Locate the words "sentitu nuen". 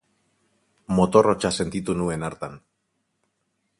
1.59-2.27